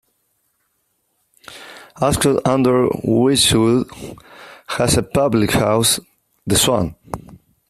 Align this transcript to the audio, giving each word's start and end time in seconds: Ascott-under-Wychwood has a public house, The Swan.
Ascott-under-Wychwood 1.97 3.87
has 4.69 4.97
a 4.97 5.03
public 5.03 5.51
house, 5.51 5.99
The 6.47 6.55
Swan. 6.55 6.95